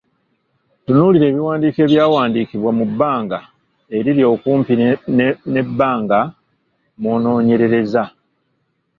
Tunuulira 0.83 1.25
ebiwandiiko 1.31 1.79
ebyakawandiikibwa 1.81 2.71
mu 2.77 2.85
bbanga 2.91 3.39
eriri 3.97 4.23
okumpi 4.33 4.73
n’ebbanga 5.55 6.19
mw’onoonyerereza. 6.99 8.03